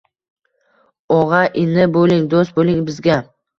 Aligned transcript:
Og’a-ini 1.17 1.87
bo’ling, 1.99 2.27
do’st 2.35 2.59
bo’ling 2.59 2.83
bizga! 2.91 3.23